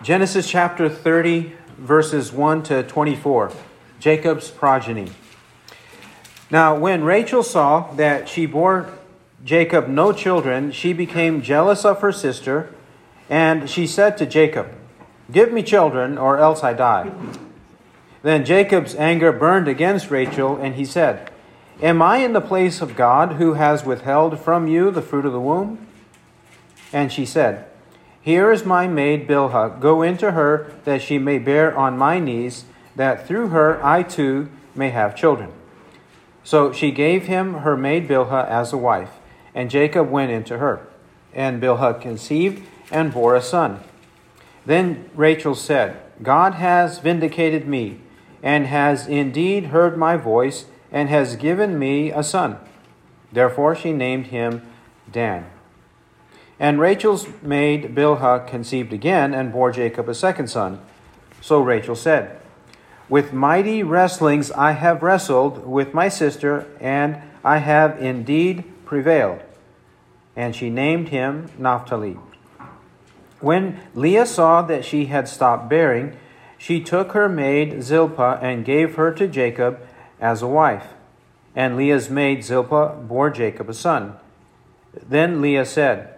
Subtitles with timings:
[0.00, 3.50] Genesis chapter 30, verses 1 to 24.
[3.98, 5.10] Jacob's progeny.
[6.52, 8.88] Now, when Rachel saw that she bore
[9.44, 12.72] Jacob no children, she became jealous of her sister,
[13.28, 14.68] and she said to Jacob,
[15.32, 17.10] Give me children, or else I die.
[18.22, 21.28] Then Jacob's anger burned against Rachel, and he said,
[21.82, 25.32] Am I in the place of God who has withheld from you the fruit of
[25.32, 25.88] the womb?
[26.92, 27.68] And she said,
[28.28, 29.80] here is my maid Bilhah.
[29.80, 34.50] Go into her, that she may bear on my knees, that through her I too
[34.74, 35.50] may have children.
[36.44, 39.12] So she gave him her maid Bilhah as a wife,
[39.54, 40.86] and Jacob went into her.
[41.32, 43.80] And Bilhah conceived and bore a son.
[44.66, 48.02] Then Rachel said, God has vindicated me,
[48.42, 52.58] and has indeed heard my voice, and has given me a son.
[53.32, 54.60] Therefore she named him
[55.10, 55.46] Dan.
[56.60, 60.80] And Rachel's maid Bilhah conceived again and bore Jacob a second son.
[61.40, 62.40] So Rachel said,
[63.08, 69.40] With mighty wrestlings I have wrestled with my sister, and I have indeed prevailed.
[70.34, 72.18] And she named him Naphtali.
[73.40, 76.16] When Leah saw that she had stopped bearing,
[76.56, 79.78] she took her maid Zilpah and gave her to Jacob
[80.20, 80.88] as a wife.
[81.54, 84.16] And Leah's maid Zilpah bore Jacob a son.
[85.08, 86.17] Then Leah said,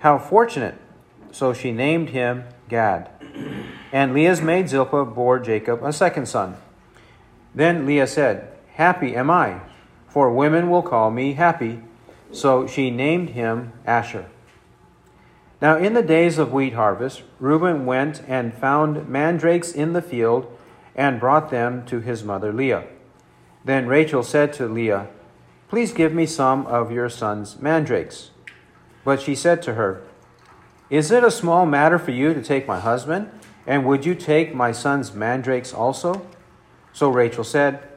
[0.00, 0.76] how fortunate!
[1.32, 3.10] So she named him Gad.
[3.92, 6.56] And Leah's maid Zilpah bore Jacob a second son.
[7.54, 9.60] Then Leah said, Happy am I,
[10.08, 11.80] for women will call me happy.
[12.32, 14.26] So she named him Asher.
[15.62, 20.46] Now in the days of wheat harvest, Reuben went and found mandrakes in the field
[20.94, 22.84] and brought them to his mother Leah.
[23.64, 25.08] Then Rachel said to Leah,
[25.68, 28.30] Please give me some of your son's mandrakes.
[29.06, 30.02] But she said to her,
[30.90, 33.30] Is it a small matter for you to take my husband?
[33.64, 36.26] And would you take my son's mandrakes also?
[36.92, 37.88] So Rachel said,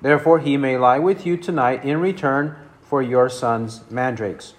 [0.00, 4.54] Therefore he may lie with you tonight in return for your son's mandrakes.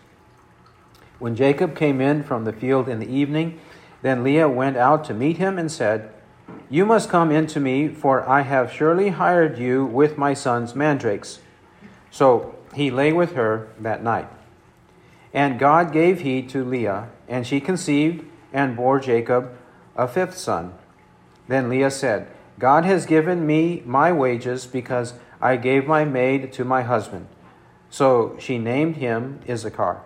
[1.17, 3.59] When Jacob came in from the field in the evening,
[4.03, 6.13] then Leah went out to meet him and said,
[6.69, 10.75] You must come in to me, for I have surely hired you with my son's
[10.75, 11.39] mandrakes.
[12.11, 14.29] So he lay with her that night.
[15.33, 19.55] And God gave heed to Leah, and she conceived and bore Jacob
[19.95, 20.73] a fifth son.
[21.47, 26.65] Then Leah said, God has given me my wages because I gave my maid to
[26.65, 27.27] my husband.
[27.89, 30.01] So she named him Issachar.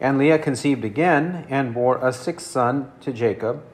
[0.00, 3.64] And Leah conceived again and bore a sixth son to Jacob.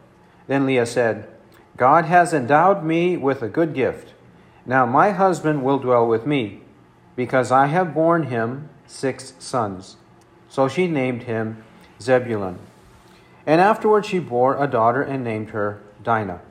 [0.47, 1.29] Then Leah said,
[1.77, 4.15] God has endowed me with a good gift.
[4.65, 6.63] Now my husband will dwell with me,
[7.17, 9.97] because I have borne him six sons.
[10.55, 11.65] So she named him
[12.01, 12.61] Zebulun.
[13.45, 16.43] And afterward she bore a daughter and named her Dinah.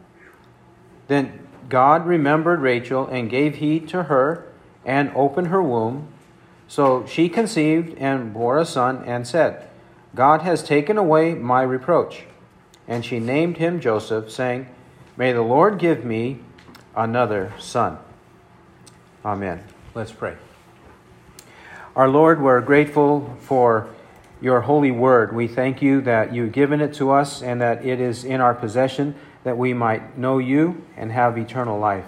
[1.08, 4.46] Then God remembered Rachel and gave heed to her
[4.84, 6.10] and opened her womb.
[6.68, 9.70] So she conceived and bore a son and said,
[10.14, 12.26] God has taken away my reproach.
[12.90, 14.68] And she named him Joseph, saying,
[15.16, 16.40] May the Lord give me
[16.94, 18.00] another son.
[19.24, 19.64] Amen.
[19.96, 20.36] Let's pray.
[21.96, 23.88] Our Lord, we're grateful for
[24.42, 25.36] your holy word.
[25.36, 28.56] We thank you that you've given it to us and that it is in our
[28.56, 32.06] possession that we might know you and have eternal life.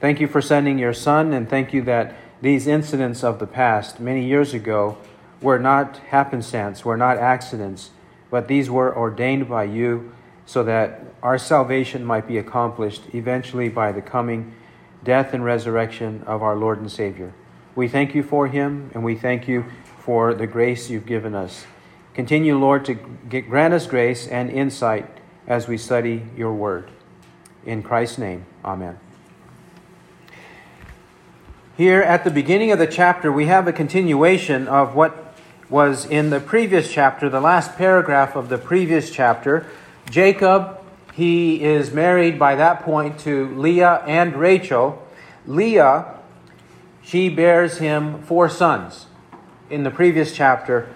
[0.00, 4.00] Thank you for sending your Son, and thank you that these incidents of the past,
[4.00, 4.96] many years ago,
[5.42, 7.90] were not happenstance, were not accidents,
[8.30, 10.10] but these were ordained by you
[10.46, 14.54] so that our salvation might be accomplished eventually by the coming
[15.04, 17.34] death and resurrection of our Lord and Savior.
[17.78, 19.66] We thank you for him, and we thank you
[20.00, 21.64] for the grace you've given us.
[22.12, 25.06] Continue, Lord, to grant us grace and insight
[25.46, 26.90] as we study your word.
[27.64, 28.98] In Christ's name, amen.
[31.76, 35.36] Here at the beginning of the chapter, we have a continuation of what
[35.70, 39.64] was in the previous chapter, the last paragraph of the previous chapter.
[40.10, 40.80] Jacob,
[41.14, 45.00] he is married by that point to Leah and Rachel.
[45.46, 46.17] Leah
[47.08, 49.06] she bears him four sons
[49.70, 50.86] in the previous chapter.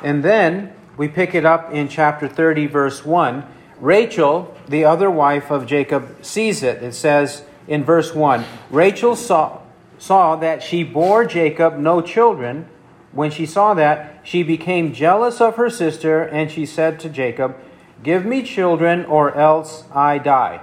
[0.00, 3.44] And then we pick it up in chapter 30, verse 1.
[3.80, 6.84] Rachel, the other wife of Jacob, sees it.
[6.84, 9.60] It says in verse 1 Rachel saw,
[9.98, 12.68] saw that she bore Jacob no children.
[13.10, 17.56] When she saw that, she became jealous of her sister, and she said to Jacob,
[18.04, 20.60] Give me children, or else I die.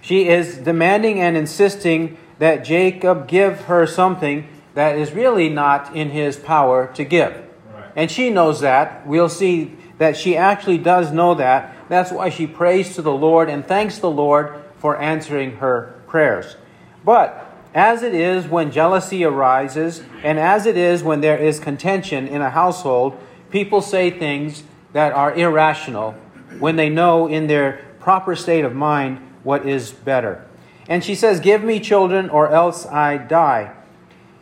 [0.00, 6.10] She is demanding and insisting that Jacob give her something that is really not in
[6.10, 7.30] his power to give.
[7.72, 7.92] Right.
[7.94, 9.06] And she knows that.
[9.06, 13.48] We'll see that she actually does know that That's why she prays to the Lord
[13.48, 16.56] and thanks the Lord for answering her prayers.
[17.04, 22.26] But as it is when jealousy arises, and as it is when there is contention
[22.26, 23.16] in a household,
[23.50, 24.64] people say things
[24.94, 26.12] that are irrational
[26.58, 30.44] when they know in their proper state of mind what is better.
[30.92, 33.72] And she says, Give me children, or else I die.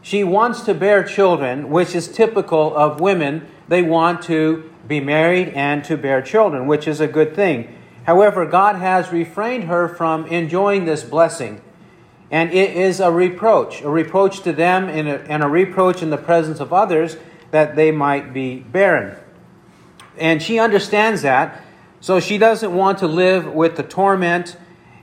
[0.02, 3.46] She wants to bear children, which is typical of women.
[3.68, 7.72] They want to be married and to bear children, which is a good thing.
[8.02, 11.60] However, God has refrained her from enjoying this blessing.
[12.32, 16.10] And it is a reproach, a reproach to them and a, and a reproach in
[16.10, 17.16] the presence of others
[17.52, 19.16] that they might be barren.
[20.18, 21.64] And she understands that,
[22.00, 24.56] so she doesn't want to live with the torment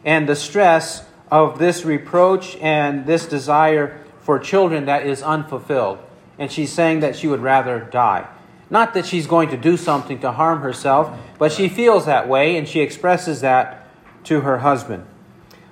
[0.04, 6.00] and the stress of this reproach and this desire for children that is unfulfilled.
[6.40, 8.28] And she's saying that she would rather die.
[8.70, 12.58] Not that she's going to do something to harm herself, but she feels that way
[12.58, 13.88] and she expresses that
[14.26, 15.06] to her husband.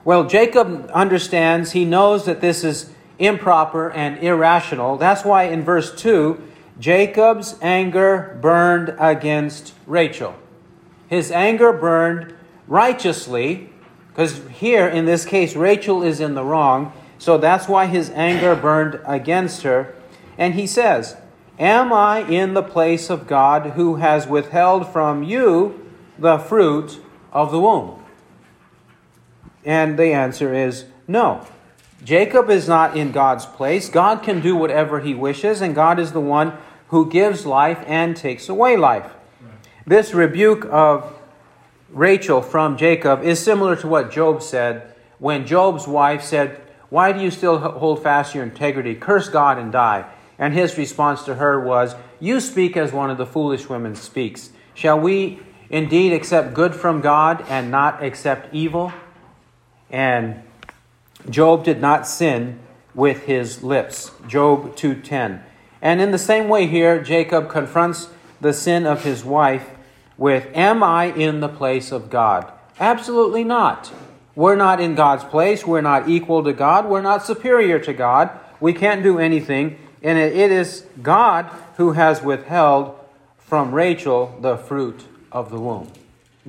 [0.06, 4.98] Well, Jacob understands, he knows that this is improper and irrational.
[4.98, 6.42] That's why in verse 2,
[6.80, 10.36] Jacob's anger burned against Rachel.
[11.08, 12.34] His anger burned
[12.68, 13.70] righteously,
[14.16, 16.94] because here in this case, Rachel is in the wrong.
[17.18, 19.94] So that's why his anger burned against her.
[20.38, 21.18] And he says,
[21.60, 25.86] Am I in the place of God who has withheld from you
[26.18, 27.02] the fruit
[27.34, 28.06] of the womb?
[29.66, 31.46] And the answer is no.
[32.02, 33.90] Jacob is not in God's place.
[33.90, 36.54] God can do whatever he wishes, and God is the one
[36.88, 39.12] who gives life and takes away life.
[39.86, 41.15] This rebuke of
[41.96, 46.60] Rachel from Jacob is similar to what Job said when Job's wife said,
[46.90, 48.96] Why do you still hold fast your integrity?
[48.96, 50.06] Curse God and die.
[50.38, 54.50] And his response to her was, You speak as one of the foolish women speaks.
[54.74, 55.40] Shall we
[55.70, 58.92] indeed accept good from God and not accept evil?
[59.90, 60.44] And
[61.30, 62.60] Job did not sin
[62.94, 64.12] with his lips.
[64.28, 65.44] Job 2:10.
[65.82, 68.10] And in the same way here Jacob confronts
[68.42, 69.70] the sin of his wife
[70.18, 72.52] with am I in the place of God?
[72.80, 73.92] Absolutely not.
[74.36, 75.66] We're not in God's place.
[75.66, 76.88] We're not equal to God.
[76.88, 78.32] We're not superior to God.
[78.60, 79.78] We can't do anything.
[80.04, 81.46] And it is God
[81.78, 83.00] who has withheld
[83.38, 85.92] from Rachel the fruit of the womb.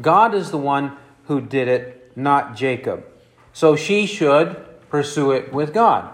[0.01, 0.97] God is the one
[1.27, 3.05] who did it, not Jacob.
[3.53, 6.11] So she should pursue it with God,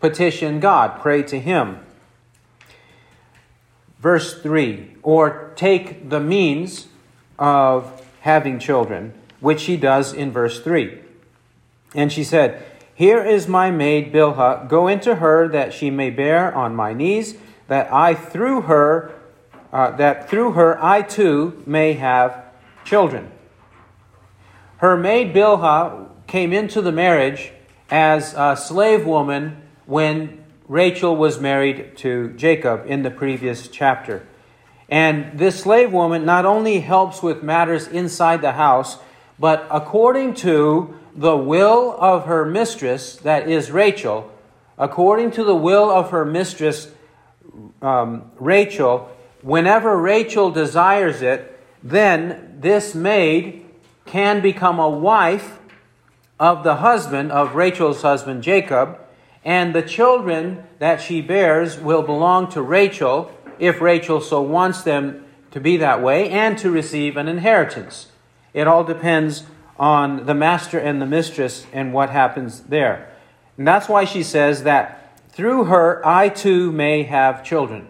[0.00, 1.80] petition God, pray to Him.
[3.98, 6.88] Verse 3 or take the means
[7.38, 10.98] of having children, which she does in verse 3.
[11.94, 12.64] And she said,
[12.94, 17.36] Here is my maid Bilhah, go into her that she may bear on my knees,
[17.68, 19.12] that I through her,
[19.72, 22.44] uh, that through her I too may have
[22.84, 23.30] children.
[24.78, 27.52] Her maid Bilhah came into the marriage
[27.90, 34.26] as a slave woman when Rachel was married to Jacob in the previous chapter.
[34.88, 38.98] And this slave woman not only helps with matters inside the house,
[39.38, 44.30] but according to the will of her mistress, that is Rachel,
[44.78, 46.90] according to the will of her mistress,
[47.80, 49.10] um, Rachel,
[49.42, 51.50] whenever Rachel desires it,
[51.82, 53.64] then this maid
[54.06, 55.58] can become a wife
[56.38, 58.98] of the husband of Rachel's husband Jacob,
[59.44, 65.24] and the children that she bears will belong to Rachel if Rachel so wants them
[65.50, 68.08] to be that way and to receive an inheritance.
[68.52, 69.44] It all depends
[69.78, 73.10] on the master and the mistress and what happens there.
[73.56, 77.88] And that's why she says that through her I too may have children.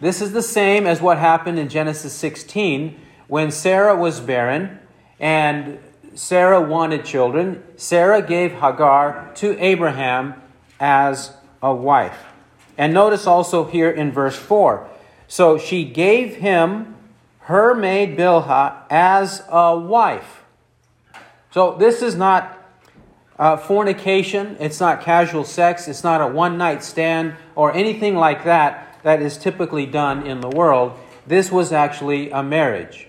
[0.00, 4.78] This is the same as what happened in Genesis 16 when Sarah was barren
[5.18, 5.78] and
[6.14, 10.34] Sarah wanted children, Sarah gave Hagar to Abraham
[10.78, 11.32] as
[11.62, 12.26] a wife.
[12.76, 14.88] And notice also here in verse 4
[15.34, 16.94] so she gave him
[17.40, 20.44] her maid Bilhah as a wife.
[21.50, 22.56] So this is not
[23.36, 28.44] uh, fornication, it's not casual sex, it's not a one night stand or anything like
[28.44, 30.92] that that is typically done in the world.
[31.26, 33.08] This was actually a marriage.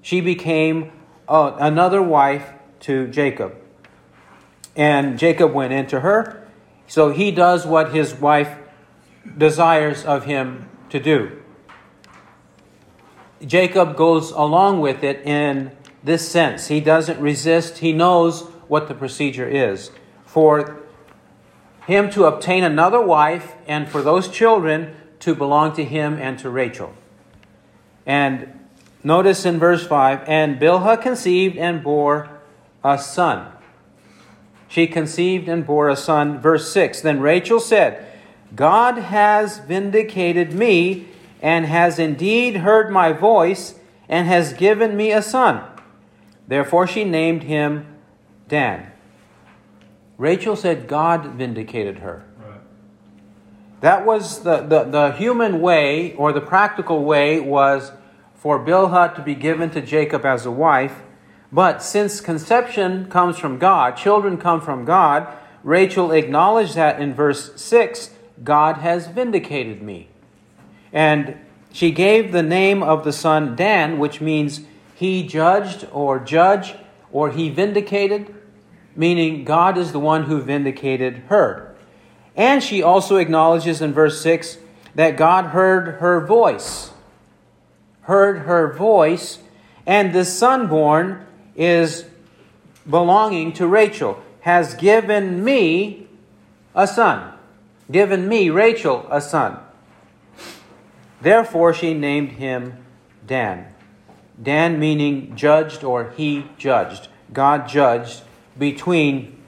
[0.00, 0.92] She became
[1.26, 3.56] uh, another wife to Jacob.
[4.76, 6.46] And Jacob went into her.
[6.86, 8.56] So he does what his wife
[9.36, 11.42] desires of him to do.
[13.46, 16.68] Jacob goes along with it in this sense.
[16.68, 19.90] He doesn't resist, he knows what the procedure is.
[20.24, 20.80] For
[21.86, 26.50] him to obtain another wife and for those children to belong to him and to
[26.50, 26.92] Rachel.
[28.04, 28.68] And
[29.02, 32.28] notice in verse 5 and Bilhah conceived and bore
[32.84, 33.52] a son.
[34.68, 36.38] She conceived and bore a son.
[36.38, 38.06] Verse 6 Then Rachel said,
[38.54, 41.07] God has vindicated me
[41.40, 43.74] and has indeed heard my voice
[44.08, 45.64] and has given me a son.
[46.46, 47.86] Therefore she named him
[48.48, 48.90] Dan.
[50.16, 52.24] Rachel said God vindicated her.
[53.80, 57.92] That was the, the, the human way, or the practical way, was
[58.34, 61.02] for Bilhah to be given to Jacob as a wife.
[61.52, 65.28] But since conception comes from God, children come from God,
[65.62, 68.10] Rachel acknowledged that in verse 6
[68.42, 70.08] God has vindicated me.
[70.92, 71.36] And
[71.72, 74.62] she gave the name of the son Dan, which means
[74.94, 76.74] he judged or judge
[77.12, 78.34] or he vindicated,
[78.96, 81.74] meaning God is the one who vindicated her.
[82.36, 84.58] And she also acknowledges in verse 6
[84.94, 86.90] that God heard her voice.
[88.02, 89.38] Heard her voice,
[89.86, 92.04] and the son born is
[92.88, 96.08] belonging to Rachel, has given me
[96.74, 97.34] a son.
[97.90, 99.58] Given me, Rachel, a son.
[101.20, 102.84] Therefore, she named him
[103.26, 103.66] Dan.
[104.40, 107.08] Dan meaning judged or he judged.
[107.32, 108.22] God judged
[108.58, 109.42] between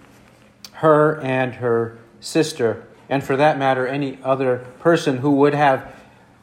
[0.74, 5.94] her and her sister, and for that matter, any other person who would have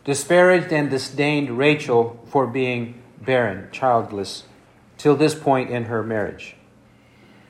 [0.05, 4.43] disparaged and disdained Rachel for being barren, childless,
[4.97, 6.55] till this point in her marriage.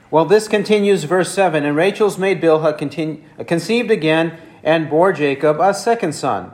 [0.10, 5.74] Well, this continues, verse 7 And Rachel's maid Bilhah conceived again and bore Jacob a
[5.74, 6.54] second son.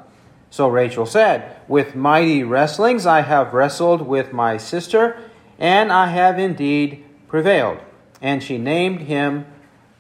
[0.54, 5.18] So Rachel said, With mighty wrestlings I have wrestled with my sister,
[5.58, 7.80] and I have indeed prevailed.
[8.22, 9.48] And she named him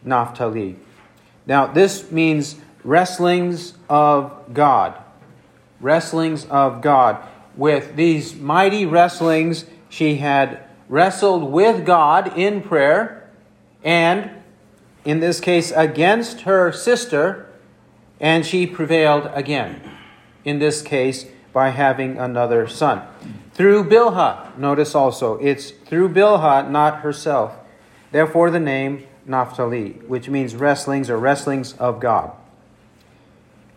[0.03, 0.75] Naphtali.
[1.47, 4.93] Now, this means wrestlings of God.
[5.81, 7.17] Wrestlings of God.
[7.57, 13.27] With these mighty wrestlings, she had wrestled with God in prayer,
[13.83, 14.29] and
[15.03, 17.49] in this case, against her sister,
[18.19, 19.92] and she prevailed again
[20.43, 23.01] in this case by having another son.
[23.53, 27.55] Through Bilhah, notice also, it's through Bilhah, not herself.
[28.11, 32.31] Therefore, the name Naphtali, which means wrestlings or wrestlings of God.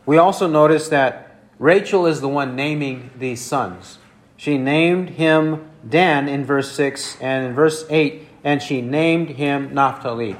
[0.06, 3.98] We also notice that Rachel is the one naming these sons.
[4.36, 9.74] She named him Dan in verse 6 and in verse 8, and she named him
[9.74, 10.36] Naphtali.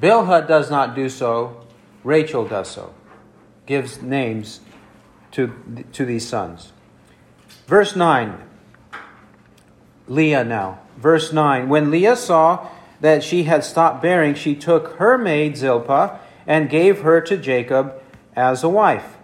[0.00, 1.64] Bilhah does not do so,
[2.02, 2.92] Rachel does so,
[3.66, 4.60] gives names
[5.34, 6.72] to, to these sons.
[7.66, 8.40] Verse 9.
[10.06, 10.80] Leah now.
[10.96, 11.68] Verse 9.
[11.68, 12.68] When Leah saw
[13.00, 18.00] that she had stopped bearing, she took her maid Zilpah and gave her to Jacob
[18.36, 19.16] as a wife.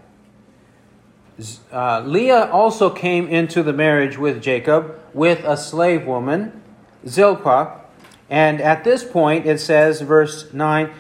[1.73, 6.61] Uh, Leah also came into the marriage with Jacob with a slave woman,
[7.07, 7.81] Zilpah.
[8.29, 10.91] And at this point, it says, verse 9,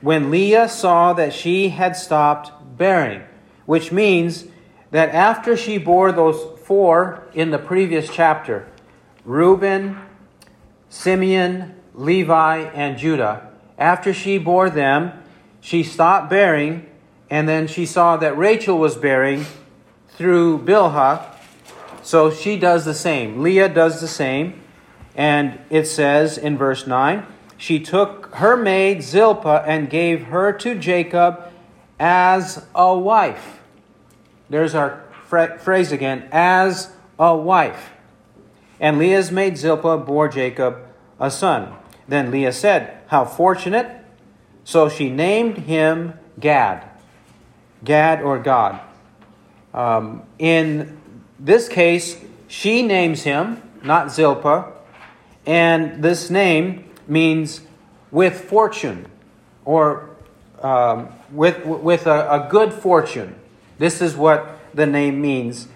[0.00, 3.22] when Leah saw that she had stopped bearing
[3.68, 4.46] which means
[4.92, 8.66] that after she bore those four in the previous chapter
[9.26, 10.00] Reuben,
[10.88, 13.46] Simeon, Levi, and Judah
[13.76, 15.12] after she bore them,
[15.60, 16.86] she stopped bearing,
[17.28, 19.44] and then she saw that Rachel was bearing
[20.08, 21.26] through Bilhah.
[22.02, 23.42] So she does the same.
[23.42, 24.62] Leah does the same.
[25.14, 27.26] And it says in verse 9,
[27.58, 31.52] she took her maid Zilpah and gave her to Jacob
[31.98, 33.60] as a wife.
[34.48, 37.90] There's our phrase again as a wife.
[38.80, 40.78] And Leah's maid Zilpah bore Jacob
[41.18, 41.74] a son.
[42.06, 44.04] Then Leah said, How fortunate!
[44.64, 46.88] So she named him Gad.
[47.84, 48.80] Gad or God.
[49.74, 51.00] Um, in
[51.38, 54.72] this case, she names him, not Zilpah,
[55.46, 57.60] and this name means
[58.10, 59.06] with fortune
[59.64, 60.10] or
[60.62, 63.34] um, with, with a, a good fortune.
[63.78, 65.68] This is what the name means.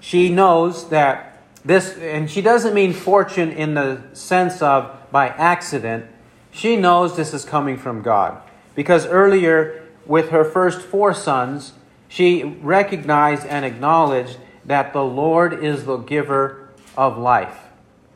[0.00, 6.06] She knows that this, and she doesn't mean fortune in the sense of by accident.
[6.50, 8.42] She knows this is coming from God.
[8.74, 11.74] Because earlier, with her first four sons,
[12.08, 17.58] she recognized and acknowledged that the Lord is the giver of life.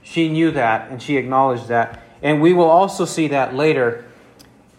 [0.03, 2.03] She knew that and she acknowledged that.
[2.23, 4.06] And we will also see that later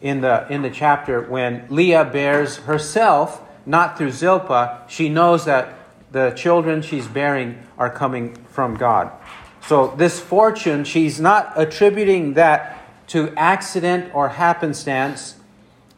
[0.02, 5.78] in the, in the chapter when Leah bears herself not through Zilpah, she knows that
[6.12, 9.12] the children she's bearing are coming from God.
[9.68, 15.36] So, this fortune, she's not attributing that to accident or happenstance,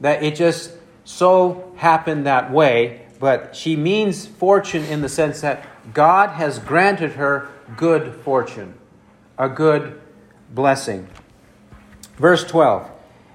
[0.02, 0.72] that it just
[1.04, 7.14] so happened that way, but she means fortune in the sense that God has granted
[7.14, 8.74] her good fortune,
[9.38, 10.02] a good
[10.52, 11.08] blessing.
[12.18, 12.90] Verse 12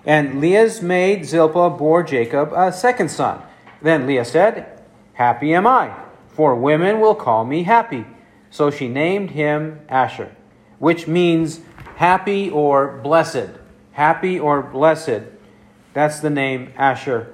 [0.07, 3.43] And Leah's maid Zilpah bore Jacob a second son.
[3.81, 4.83] Then Leah said,
[5.15, 5.95] Happy am I,
[6.29, 8.05] for women will call me happy.
[8.51, 10.35] So she named him Asher,
[10.79, 11.61] which means
[11.97, 13.51] happy or blessed.
[13.93, 15.23] Happy or blessed.
[15.93, 17.33] That's the name Asher.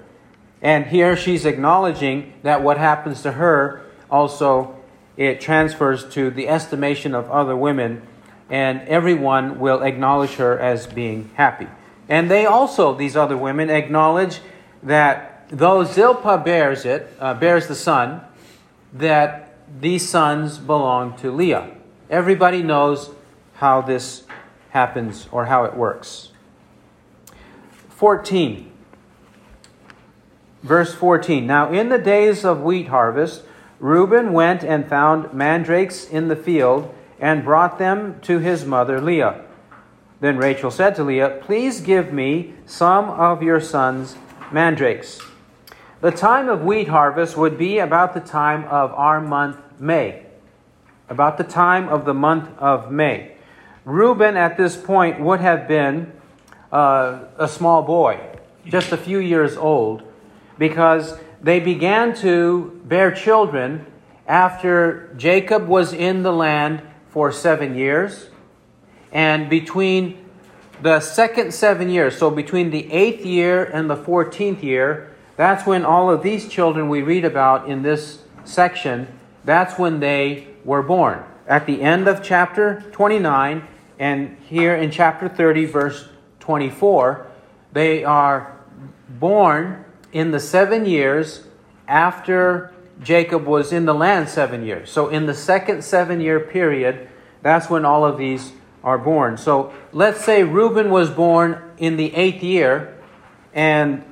[0.63, 4.77] And here she's acknowledging that what happens to her also
[5.17, 8.01] it transfers to the estimation of other women,
[8.49, 11.67] and everyone will acknowledge her as being happy.
[12.11, 14.41] And they also, these other women, acknowledge
[14.83, 18.21] that though Zilpah bears it, uh, bears the son,
[18.93, 21.71] that these sons belong to Leah.
[22.11, 23.11] Everybody knows
[23.55, 24.25] how this
[24.71, 26.33] happens or how it works.
[27.91, 28.73] 14.
[30.65, 31.47] Verse 14.
[31.47, 33.45] Now, in the days of wheat harvest,
[33.79, 39.45] Reuben went and found mandrakes in the field and brought them to his mother Leah.
[40.21, 44.17] Then Rachel said to Leah, Please give me some of your son's
[44.53, 45.21] mandrakes.
[46.01, 50.25] The time of wheat harvest would be about the time of our month May.
[51.09, 53.33] About the time of the month of May.
[53.85, 56.13] Reuben at this point would have been
[56.73, 58.21] uh, a small boy,
[58.65, 60.03] just a few years old,
[60.59, 63.87] because they began to bear children
[64.27, 68.30] after Jacob was in the land for seven years.
[69.13, 70.25] And between
[70.83, 75.85] the second seven years, so between the eighth year and the 14th year, that's when
[75.85, 79.09] all of these children we read about in this section,
[79.45, 81.23] that's when they were born.
[81.47, 83.67] At the end of chapter 29
[83.99, 86.09] and here in chapter 30, verse
[86.41, 87.27] 24,
[87.73, 88.57] they are
[89.09, 91.45] born in the seven years
[91.89, 94.91] after Jacob was in the land seven years.
[94.91, 97.09] So, in the second seven year period,
[97.43, 99.37] that's when all of these are born.
[99.37, 102.97] So, let's say Reuben was born in the eighth year,
[103.53, 104.05] and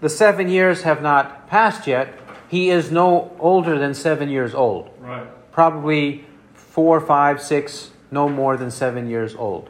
[0.00, 2.14] the seven years have not passed yet.
[2.48, 4.90] He is no older than seven years old.
[5.00, 5.26] Right.
[5.52, 9.68] Probably four, five, six, no more than seven years old.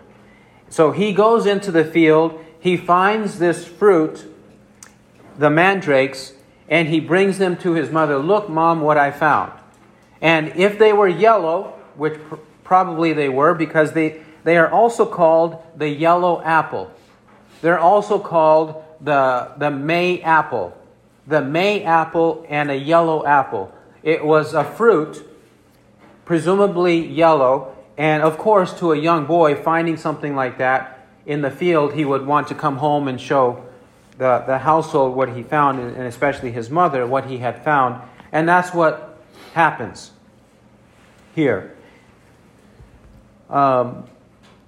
[0.69, 4.31] So he goes into the field, he finds this fruit
[5.39, 6.33] the mandrakes
[6.69, 8.19] and he brings them to his mother.
[8.19, 9.53] Look, mom, what I found.
[10.21, 15.05] And if they were yellow, which pr- probably they were, because they, they are also
[15.05, 16.91] called the yellow apple.
[17.61, 20.75] They're also called the, the May apple.
[21.27, 23.71] The May apple and a yellow apple.
[24.03, 25.23] It was a fruit,
[26.25, 31.51] presumably yellow, and of course, to a young boy, finding something like that in the
[31.51, 33.63] field, he would want to come home and show
[34.17, 38.01] the, the household what he found, and especially his mother, what he had found.
[38.33, 39.19] And that's what
[39.53, 40.11] happens
[41.35, 41.77] here.
[43.51, 44.09] Um,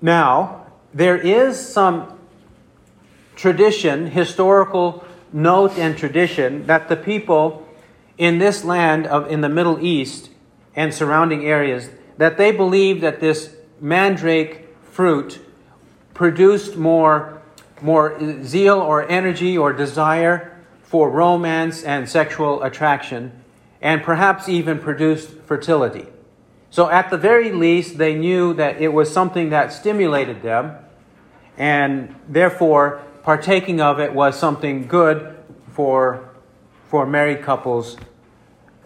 [0.02, 2.18] now, there is some
[3.36, 7.66] tradition, historical note and tradition, that the people
[8.18, 10.30] in this land of in the Middle East
[10.74, 15.40] and surrounding areas that they believed that this mandrake fruit
[16.12, 17.40] produced more
[17.80, 23.32] more zeal or energy or desire for romance and sexual attraction,
[23.80, 26.06] and perhaps even produced fertility.
[26.72, 30.76] So, at the very least, they knew that it was something that stimulated them,
[31.58, 35.36] and therefore, partaking of it was something good
[35.72, 36.30] for,
[36.88, 37.96] for married couples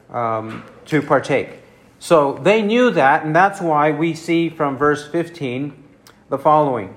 [0.09, 1.61] um, to partake.
[1.99, 5.85] So, they knew that, and that's why we see from verse 15
[6.31, 6.97] the following.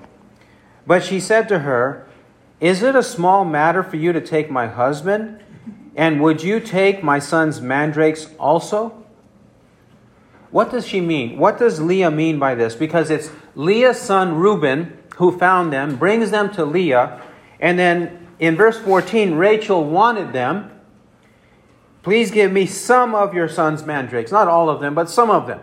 [0.86, 2.06] But she said to her,
[2.60, 5.40] Is it a small matter for you to take my husband?
[5.94, 8.97] And would you take my son's mandrakes also?
[10.50, 11.38] What does she mean?
[11.38, 12.74] What does Leah mean by this?
[12.74, 17.20] Because it's Leah's son Reuben who found them, brings them to Leah,
[17.60, 20.70] and then in verse 14, Rachel wanted them.
[22.02, 24.30] Please give me some of your son's mandrakes.
[24.30, 25.60] Not all of them, but some of them,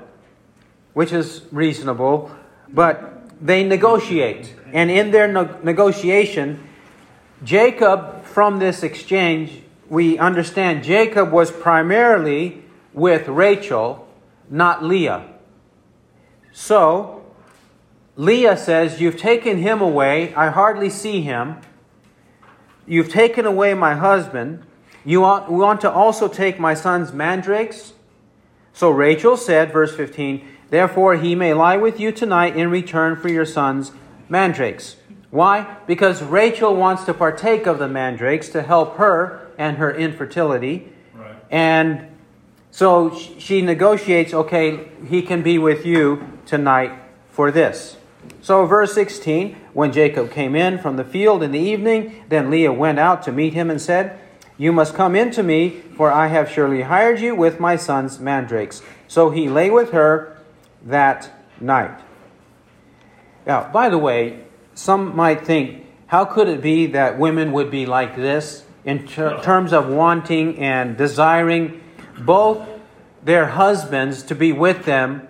[0.94, 2.30] which is reasonable.
[2.68, 4.54] But they negotiate.
[4.74, 5.28] And in their
[5.64, 6.68] negotiation,
[7.44, 14.05] Jacob, from this exchange, we understand Jacob was primarily with Rachel,
[14.50, 15.28] not Leah.
[16.52, 17.24] So,
[18.16, 20.34] Leah says, You've taken him away.
[20.36, 21.58] I hardly see him.
[22.88, 24.64] You've taken away my husband.
[25.04, 27.94] You want, want to also take my son's mandrakes?
[28.74, 33.30] So Rachel said, verse 15, Therefore, he may lie with you tonight in return for
[33.30, 33.92] your son's
[34.28, 34.98] mandrakes.
[35.30, 35.78] Why?
[35.86, 40.92] Because Rachel wants to partake of the mandrakes to help her and her infertility.
[41.14, 41.36] Right.
[41.52, 42.08] And
[42.76, 46.92] So she negotiates, okay, he can be with you tonight
[47.30, 47.96] for this.
[48.42, 52.74] So, verse 16 When Jacob came in from the field in the evening, then Leah
[52.74, 54.20] went out to meet him and said,
[54.58, 58.20] You must come in to me, for I have surely hired you with my son's
[58.20, 58.82] mandrakes.
[59.08, 60.38] So he lay with her
[60.84, 62.02] that night.
[63.48, 67.86] Now, by the way, some might think, how could it be that women would be
[67.86, 71.82] like this in ter- terms of wanting and desiring
[72.20, 72.68] both
[73.24, 75.28] their husbands to be with them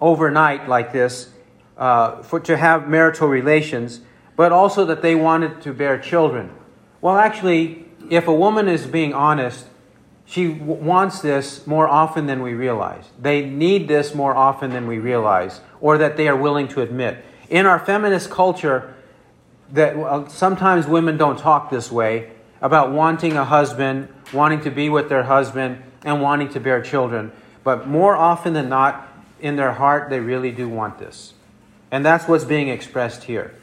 [0.00, 1.30] overnight like this,
[1.76, 4.00] uh, for to have marital relations,
[4.36, 6.50] but also that they wanted to bear children?
[7.00, 9.66] Well, actually, if a woman is being honest,
[10.26, 13.04] she w- wants this more often than we realize.
[13.20, 17.24] They need this more often than we realize, or that they are willing to admit.
[17.50, 18.94] In our feminist culture,
[19.72, 25.08] that sometimes women don't talk this way about wanting a husband, wanting to be with
[25.08, 27.32] their husband, and wanting to bear children.
[27.62, 29.08] But more often than not,
[29.40, 31.34] in their heart, they really do want this.
[31.90, 33.54] And that's what's being expressed here.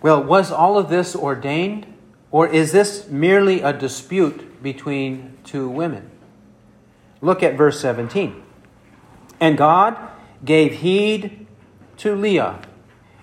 [0.00, 1.86] Well, was all of this ordained?
[2.30, 6.10] Or is this merely a dispute between two women?
[7.20, 8.42] Look at verse 17.
[9.40, 9.96] And God
[10.44, 11.46] gave heed
[11.98, 12.60] to Leah,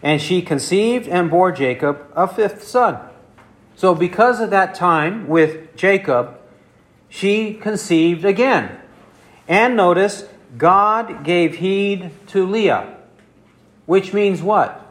[0.02, 3.00] and she conceived and bore Jacob a fifth son.
[3.76, 6.40] So, because of that time with Jacob,
[7.14, 8.76] she conceived again.
[9.48, 10.26] And notice,
[10.58, 12.98] God gave heed to Leah,
[13.86, 14.84] which means what?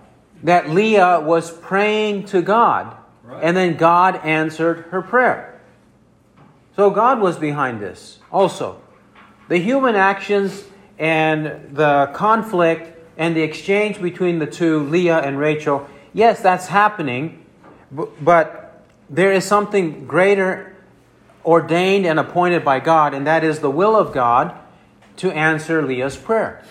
[0.44, 2.96] That Leah was praying to God
[3.40, 5.61] and then God answered her prayer.
[6.76, 8.80] So God was behind this also.
[9.48, 10.64] The human actions
[11.00, 17.44] and the conflict and the exchange between the two, Leah and Rachel, yes, that's happening,
[17.90, 20.71] but there is something greater
[21.44, 24.57] ordained and appointed by God, and that is the will of God
[25.16, 26.62] to answer Leah's prayer.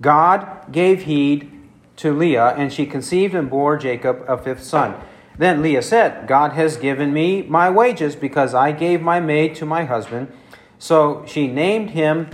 [0.00, 1.50] God gave heed
[1.96, 4.94] to Leah, and she conceived and bore Jacob a fifth son.
[5.38, 9.66] Then Leah said, God has given me my wages because I gave my maid to
[9.66, 10.32] my husband.
[10.78, 12.30] So she named him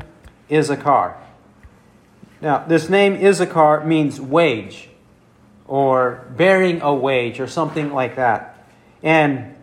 [0.50, 1.16] Issachar.
[2.40, 4.88] Now, this name Issachar means wage
[5.66, 8.66] or bearing a wage or something like that.
[9.02, 9.54] And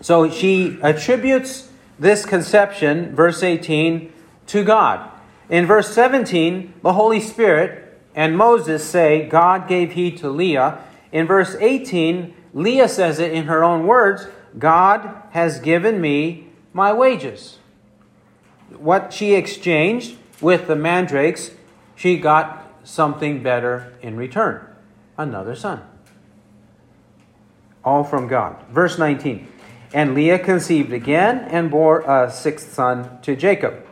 [0.00, 4.12] so she attributes this conception, verse 18,
[4.48, 5.10] to God.
[5.48, 10.78] In verse 17, the Holy Spirit and Moses say, God gave heed to Leah.
[11.12, 14.26] In verse 18, Leah says it in her own words
[14.58, 17.58] God has given me my wages.
[18.76, 21.50] What she exchanged with the mandrakes,
[21.96, 24.66] she got something better in return
[25.16, 25.82] another son.
[27.84, 28.62] All from God.
[28.70, 29.48] Verse 19
[29.94, 33.86] And Leah conceived again and bore a sixth son to Jacob.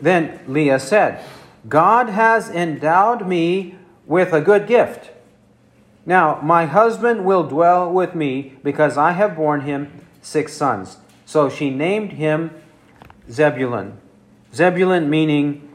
[0.00, 1.22] Then Leah said,
[1.68, 5.10] God has endowed me with a good gift
[6.04, 10.98] now, my husband will dwell with me because I have borne him six sons.
[11.26, 12.50] So she named him
[13.30, 13.98] Zebulun.
[14.52, 15.68] Zebulun meaning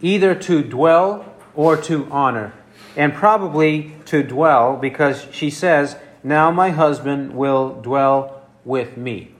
[0.00, 2.52] either to dwell or to honor.
[2.96, 9.30] And probably to dwell because she says, Now my husband will dwell with me.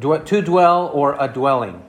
[0.00, 1.84] To dwell or a dwelling.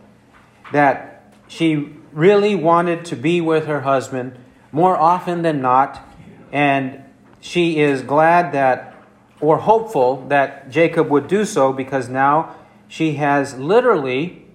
[0.74, 4.38] That she really wanted to be with her husband
[4.74, 6.06] more often than not.
[6.52, 7.02] And
[7.40, 9.02] she is glad that,
[9.40, 12.58] or hopeful that Jacob would do so because now
[12.90, 14.46] she has literally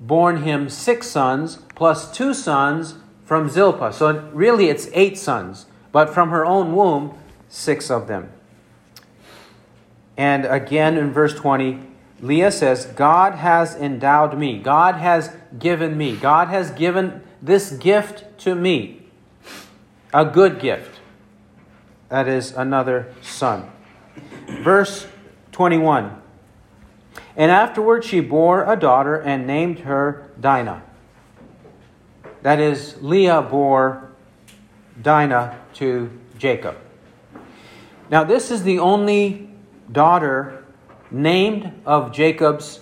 [0.00, 2.94] borne him six sons plus two sons
[3.26, 3.92] from Zilpah.
[3.92, 7.18] So really it's eight sons, but from her own womb,
[7.50, 8.30] six of them.
[10.16, 11.80] And again in verse 20,
[12.20, 14.58] Leah says, God has endowed me.
[14.58, 16.16] God has given me.
[16.16, 19.02] God has given this gift to me.
[20.12, 21.00] A good gift
[22.08, 23.70] that is another son.
[24.62, 25.06] Verse
[25.52, 26.16] 21
[27.36, 30.82] And afterward she bore a daughter and named her Dinah.
[32.42, 34.12] That is, Leah bore
[35.00, 36.76] Dinah to Jacob.
[38.10, 39.53] Now, this is the only
[39.90, 40.64] daughter
[41.10, 42.80] named of Jacob's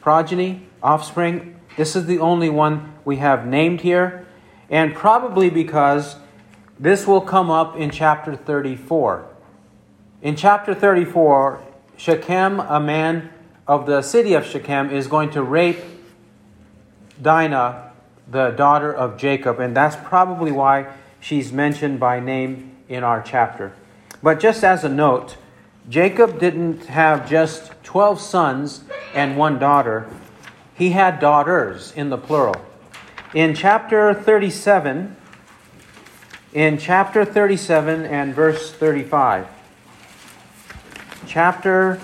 [0.00, 1.58] progeny, offspring.
[1.76, 4.26] This is the only one we have named here,
[4.70, 6.16] and probably because
[6.78, 9.26] this will come up in chapter 34.
[10.22, 11.62] In chapter 34,
[11.96, 13.30] Shechem, a man
[13.66, 15.78] of the city of Shechem, is going to rape
[17.20, 17.92] Dinah,
[18.30, 23.72] the daughter of Jacob, and that's probably why she's mentioned by name in our chapter.
[24.22, 25.36] But just as a note,
[25.88, 30.06] Jacob didn't have just 12 sons and one daughter.
[30.74, 32.54] he had daughters in the plural.
[33.34, 35.16] In chapter 37,
[36.52, 39.46] in chapter 37 and verse 35.
[41.26, 42.00] Chapter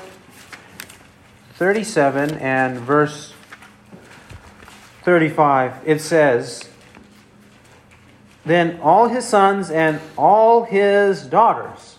[1.55, 3.35] 37 and verse
[5.03, 6.69] 35, it says,
[8.47, 11.94] Then all his sons and all his daughters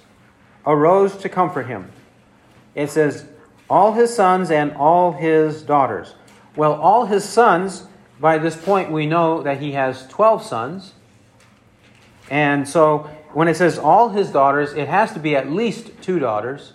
[0.66, 1.92] arose to comfort him.
[2.74, 3.26] It says,
[3.70, 6.16] All his sons and all his daughters.
[6.56, 7.86] Well, all his sons,
[8.20, 10.94] by this point, we know that he has 12 sons.
[12.30, 16.20] And so when it says all his daughters, it has to be at least two
[16.20, 16.74] daughters,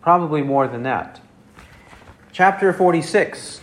[0.00, 1.20] probably more than that.
[2.32, 3.60] Chapter 46.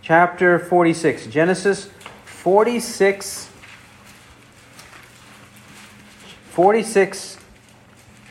[0.00, 1.26] Chapter 46.
[1.26, 1.90] Genesis
[2.24, 3.50] 46.
[6.50, 7.38] 46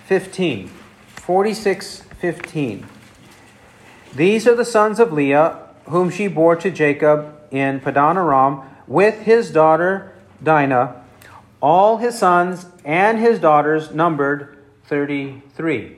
[0.08, 0.70] 15.
[1.15, 2.86] 46 15.
[4.15, 9.22] These are the sons of Leah, whom she bore to Jacob in Padan Aram, with
[9.22, 11.04] his daughter Dinah
[11.62, 15.98] all his sons and his daughters numbered 33.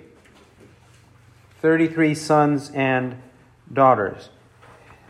[1.62, 3.15] 33 sons and
[3.72, 4.30] daughters.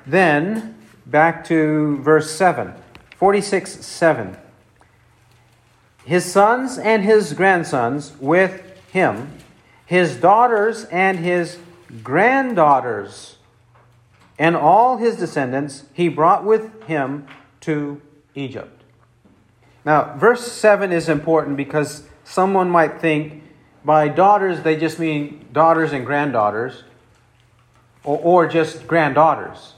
[0.06, 2.74] Then, back to verse 7,
[3.16, 4.38] 46 7.
[6.04, 9.32] His sons and his grandsons with him,
[9.86, 11.58] his daughters and his
[12.04, 13.38] granddaughters,
[14.38, 17.28] and all his descendants he brought with him
[17.62, 18.02] to
[18.36, 18.84] Egypt.
[19.86, 23.44] Now, verse 7 is important because someone might think
[23.84, 26.84] by daughters they just mean daughters and granddaughters,
[28.04, 29.74] or, or just granddaughters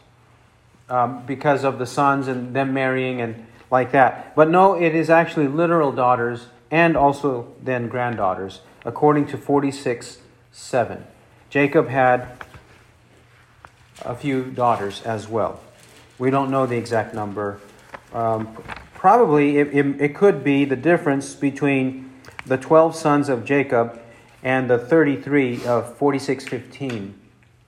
[0.89, 4.36] um, because of the sons and them marrying and like that.
[4.36, 10.20] But no, it is actually literal daughters and also then granddaughters, according to 46
[10.52, 11.06] 7.
[11.50, 12.28] Jacob had
[14.04, 15.60] a few daughters as well.
[16.17, 17.60] We don't know the exact number.
[18.13, 18.58] Um,
[18.94, 22.12] probably it, it, it, could be the difference between
[22.46, 24.02] the 12 sons of Jacob
[24.44, 27.13] and the 33 of 4615.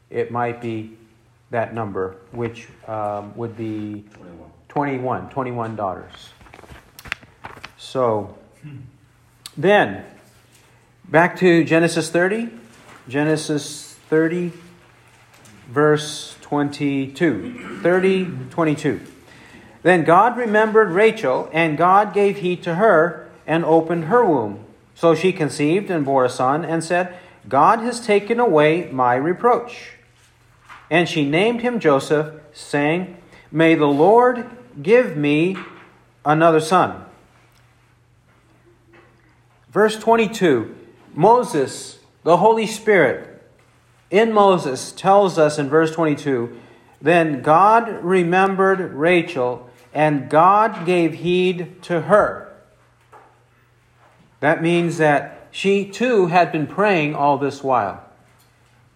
[0.10, 0.98] It might be
[1.52, 4.50] that number, which um, would be 21.
[4.70, 6.30] 21, 21 daughters.
[7.78, 8.38] So
[9.56, 10.04] then,
[11.14, 12.50] back to Genesis 30.
[13.08, 14.52] Genesis 30,
[15.68, 17.82] verse 22.
[17.84, 19.00] 30, 22.
[19.84, 24.66] Then God remembered Rachel, and God gave heed to her and opened her womb.
[24.96, 27.16] So she conceived and bore a son, and said,
[27.48, 29.92] God has taken away my reproach.
[30.90, 33.18] And she named him Joseph, saying,
[33.52, 34.50] May the Lord
[34.82, 35.58] give me
[36.26, 37.06] another son.
[39.70, 40.78] Verse 22
[41.14, 43.30] Moses, the Holy Spirit,
[44.10, 46.60] in Moses tells us in verse 22
[47.02, 52.52] Then God remembered Rachel and God gave heed to her.
[54.40, 58.04] That means that she too had been praying all this while,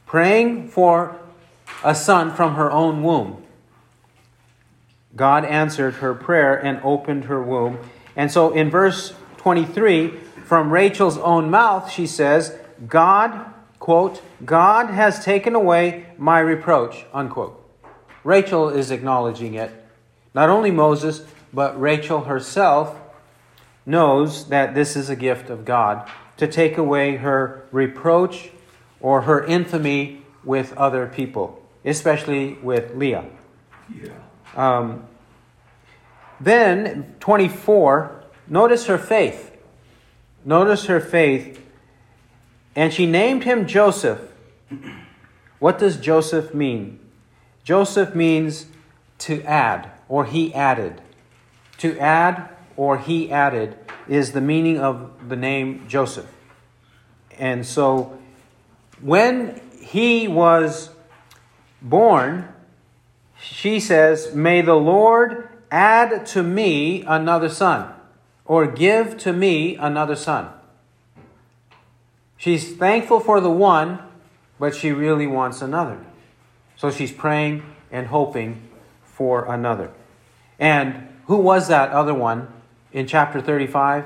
[0.06, 1.17] praying for
[1.84, 3.43] a son from her own womb.
[5.15, 7.80] God answered her prayer and opened her womb.
[8.15, 10.13] And so in verse 23,
[10.47, 12.57] from Rachel's own mouth, she says,
[12.88, 17.62] God, quote, God has taken away my reproach, unquote.
[18.23, 19.71] Rachel is acknowledging it
[20.33, 22.97] not only Moses, but Rachel herself
[23.86, 28.51] knows that this is a gift of God to take away her reproach
[29.01, 33.25] or her infamy with other people, especially with Leah.
[33.93, 34.12] Yeah.
[34.55, 35.07] Um,
[36.39, 39.46] then, 24, notice her faith.
[40.45, 41.63] Notice her faith.
[42.76, 44.21] And she named him Joseph.
[45.60, 47.00] What does Joseph mean?
[47.63, 48.67] Joseph means
[49.19, 51.02] to add or he added.
[51.80, 56.32] To add or he added is the meaning of the name Joseph.
[57.38, 58.17] And so
[59.02, 60.89] when he was
[61.82, 62.47] born,
[63.39, 67.93] she says, May the Lord add to me another son,
[68.47, 70.49] or give to me another son.
[72.38, 73.99] She's thankful for the one,
[74.57, 75.99] but she really wants another.
[76.77, 78.62] So she's praying and hoping
[79.03, 79.91] for another.
[80.57, 82.47] And who was that other one
[82.93, 84.05] in chapter 35?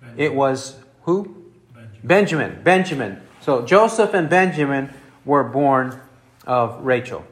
[0.00, 0.24] Benjamin.
[0.24, 1.44] It was who?
[1.74, 2.00] Benjamin.
[2.04, 2.62] Benjamin.
[2.62, 3.20] Benjamin.
[3.40, 4.94] So Joseph and Benjamin
[5.24, 6.00] were born
[6.46, 7.26] of Rachel.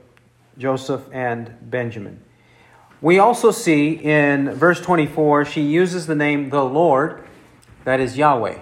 [0.58, 2.23] Joseph and Benjamin.
[3.04, 7.22] We also see in verse 24, she uses the name the Lord,
[7.84, 8.60] that is Yahweh.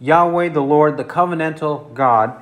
[0.00, 2.40] Yahweh, the Lord, the covenantal God,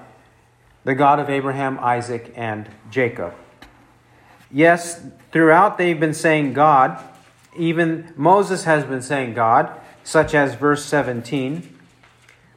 [0.84, 3.34] the God of Abraham, Isaac, and Jacob.
[4.52, 7.02] Yes, throughout they've been saying God.
[7.56, 9.72] Even Moses has been saying God,
[10.04, 11.76] such as verse 17.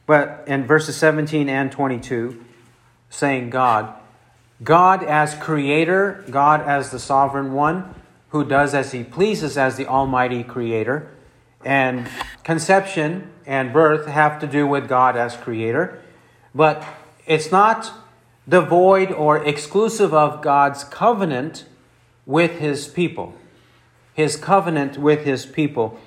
[0.06, 2.44] But in verses 17 and 22,
[3.10, 3.92] saying God.
[4.62, 7.92] God as creator, God as the sovereign one
[8.34, 11.08] who does as he pleases as the almighty creator.
[11.64, 12.08] And
[12.42, 16.02] conception and birth have to do with God as creator.
[16.52, 16.84] But
[17.26, 17.92] it's not
[18.48, 21.66] devoid or exclusive of God's covenant
[22.26, 23.34] with his people.
[24.14, 26.00] His covenant with his people,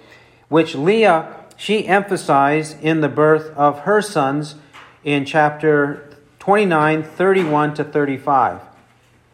[0.50, 4.56] which Leah, she emphasized in the birth of her sons
[5.02, 8.60] in chapter 29, 31 to 35.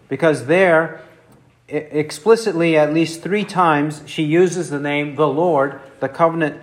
[0.08, 1.02] Because there,
[1.74, 6.62] explicitly, at least three times, she uses the name the Lord, the covenant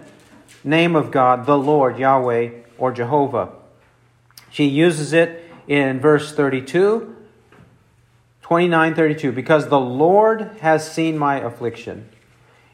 [0.63, 3.51] name of God, the Lord, Yahweh, or Jehovah.
[4.51, 7.17] She uses it in verse 32,
[8.43, 12.09] 29 32, because the Lord has seen my affliction.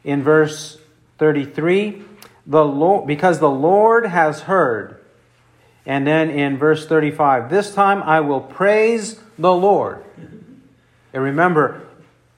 [0.03, 0.79] In verse
[1.17, 2.03] 33,
[2.45, 5.03] the Lord, because the Lord has heard.
[5.85, 10.03] And then in verse 35, this time I will praise the Lord.
[11.13, 11.86] And remember,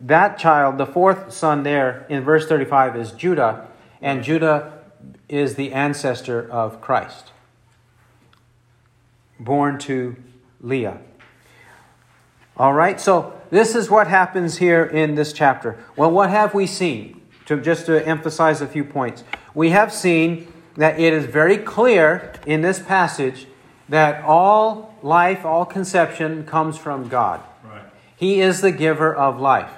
[0.02, 3.68] that child, the fourth son there in verse 35, is Judah,
[4.02, 4.80] and Judah
[5.28, 7.32] is the ancestor of Christ,
[9.40, 10.16] born to
[10.62, 11.00] Leah.
[12.58, 15.78] All right, so this is what happens here in this chapter.
[15.96, 17.22] Well, what have we seen?
[17.46, 19.24] To just to emphasize a few points,
[19.56, 23.48] we have seen that it is very clear in this passage
[23.88, 27.42] that all life, all conception comes from God.
[27.64, 27.82] Right.
[28.16, 29.72] He is the giver of life.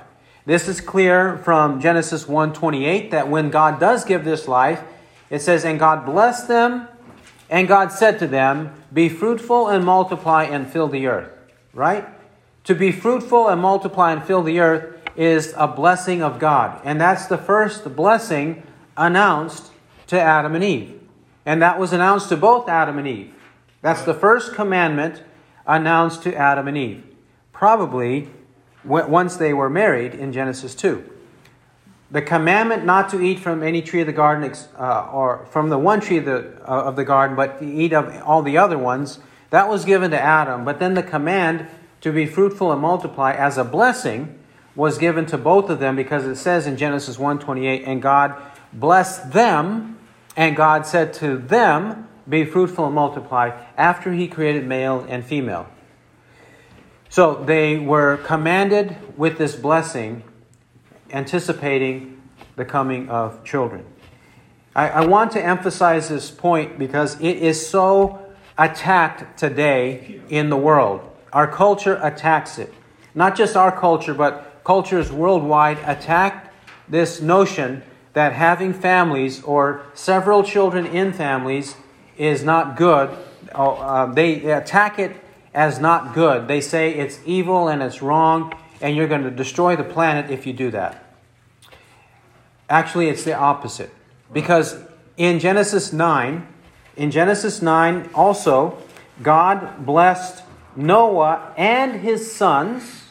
[0.51, 4.83] This is clear from Genesis 1:28 that when God does give this life,
[5.29, 6.89] it says, "And God blessed them,
[7.49, 11.29] and God said to them, Be fruitful and multiply and fill the earth.
[11.73, 12.05] Right?
[12.65, 16.81] To be fruitful and multiply and fill the earth is a blessing of God.
[16.83, 18.63] And that's the first blessing
[18.97, 19.71] announced
[20.07, 20.99] to Adam and Eve.
[21.45, 23.33] And that was announced to both Adam and Eve.
[23.81, 25.23] That's the first commandment
[25.65, 27.05] announced to Adam and Eve.
[27.53, 28.29] Probably
[28.83, 31.11] once they were married in Genesis 2
[32.11, 35.77] the commandment not to eat from any tree of the garden, uh, or from the
[35.77, 38.77] one tree of the, uh, of the garden, but to eat of all the other
[38.77, 40.65] ones, that was given to Adam.
[40.65, 41.67] But then the command
[42.01, 44.37] to be fruitful and multiply as a blessing
[44.75, 48.35] was given to both of them because it says in Genesis 1:28, and God
[48.73, 49.97] blessed them,
[50.35, 55.67] and God said to them, "Be fruitful and multiply." After He created male and female,
[57.11, 60.23] so they were commanded with this blessing
[61.11, 62.21] anticipating
[62.55, 63.85] the coming of children.
[64.73, 70.55] I, I, want to emphasize this point because it is so attacked today in the
[70.55, 71.01] world.
[71.33, 72.73] Our culture attacks it.
[73.13, 76.53] Not just our culture, but cultures worldwide attack
[76.87, 81.75] this notion that having families or several children in families
[82.17, 83.09] is not good.
[83.53, 85.20] Oh, uh, they attack it
[85.53, 86.47] as not good.
[86.47, 90.47] They say it's evil and it's wrong, and you're going to destroy the planet if
[90.47, 91.03] you do that.
[92.69, 93.91] Actually, it's the opposite.
[94.31, 94.77] Because
[95.17, 96.47] in Genesis 9,
[96.95, 98.77] in Genesis 9 also,
[99.21, 100.43] God blessed
[100.75, 103.09] Noah and his sons.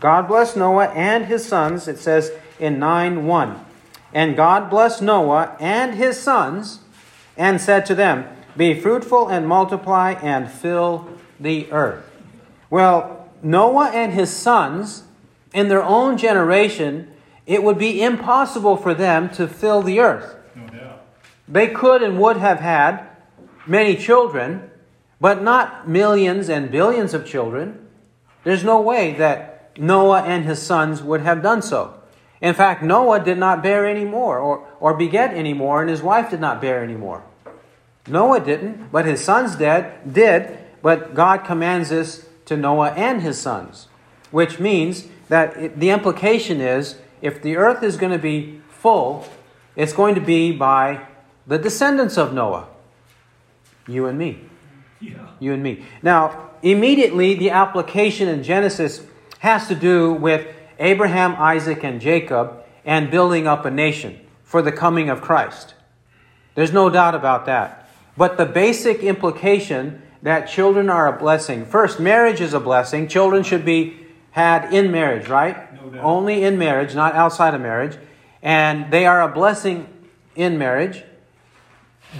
[0.00, 3.64] God blessed Noah and his sons, it says in 9 1.
[4.12, 6.80] And God blessed Noah and his sons
[7.36, 12.04] and said to them, Be fruitful and multiply and fill the earth.
[12.70, 15.04] Well, Noah and his sons,
[15.52, 17.12] in their own generation,
[17.46, 20.36] it would be impossible for them to fill the earth.
[20.54, 21.06] No doubt.
[21.48, 23.06] They could and would have had
[23.66, 24.70] many children,
[25.20, 27.88] but not millions and billions of children.
[28.44, 31.94] There's no way that Noah and his sons would have done so.
[32.40, 36.02] In fact, Noah did not bear any more or, or beget any more, and his
[36.02, 37.24] wife did not bear any more.
[38.06, 43.40] Noah didn't, but his sons did, did, but God commands this to Noah and his
[43.40, 43.88] sons,
[44.30, 49.26] which means that it, the implication is if the earth is going to be full,
[49.74, 51.04] it's going to be by
[51.44, 52.68] the descendants of Noah.
[53.88, 54.42] You and me.
[55.00, 55.26] Yeah.
[55.40, 55.84] You and me.
[56.04, 59.02] Now, immediately, the application in Genesis
[59.40, 60.46] has to do with
[60.78, 65.74] Abraham, Isaac, and Jacob and building up a nation for the coming of Christ.
[66.54, 67.90] There's no doubt about that.
[68.16, 73.06] But the basic implication that children are a blessing first, marriage is a blessing.
[73.06, 73.96] Children should be
[74.32, 75.56] had in marriage, right?
[76.00, 77.96] only in marriage, not outside of marriage,
[78.42, 79.86] and they are a blessing
[80.34, 81.04] in marriage.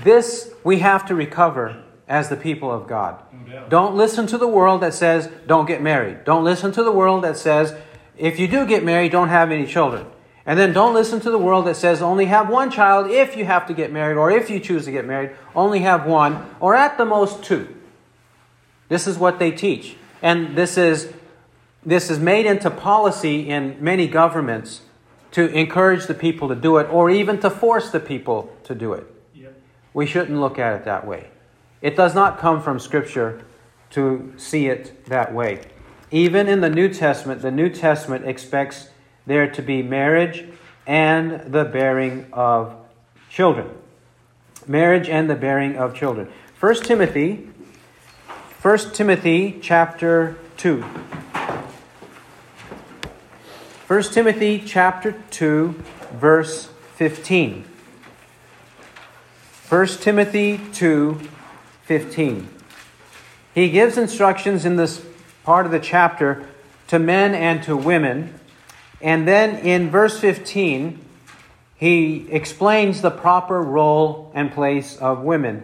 [0.05, 3.21] This we have to recover as the people of God.
[3.69, 6.23] Don't listen to the world that says, don't get married.
[6.25, 7.75] Don't listen to the world that says,
[8.17, 10.07] if you do get married, don't have any children.
[10.47, 13.45] And then don't listen to the world that says only have one child if you
[13.45, 16.77] have to get married, or if you choose to get married, only have one, or
[16.77, 17.76] at the most two.
[18.89, 19.97] This is what they teach.
[20.23, 21.13] And this is,
[21.85, 24.83] this is made into policy in many governments
[25.33, 28.93] to encourage the people to do it, or even to force the people to do
[28.95, 29.07] it.
[29.35, 29.61] Yep.
[29.93, 31.29] We shouldn't look at it that way.
[31.83, 33.45] It does not come from Scripture
[33.91, 35.61] to see it that way.
[36.11, 38.89] Even in the New Testament, the New Testament expects
[39.27, 40.45] there to be marriage
[40.87, 42.75] and the bearing of
[43.29, 43.69] children.
[44.67, 46.29] Marriage and the bearing of children.
[46.61, 47.49] 1 Timothy
[48.67, 50.83] 1 Timothy chapter 2.
[53.87, 55.69] 1 Timothy chapter 2
[56.15, 57.65] verse 15.
[59.69, 61.21] 1 Timothy 2
[61.85, 62.49] 15.
[63.55, 65.01] He gives instructions in this
[65.45, 66.45] part of the chapter
[66.89, 68.35] to men and to women
[69.01, 70.99] and then in verse 15,
[71.77, 75.63] he explains the proper role and place of women.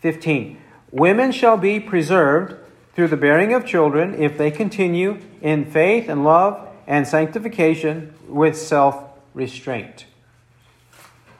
[0.00, 0.56] 15.
[0.92, 2.54] Women shall be preserved
[2.94, 8.56] through the bearing of children if they continue in faith and love and sanctification with
[8.56, 9.02] self
[9.34, 10.06] restraint.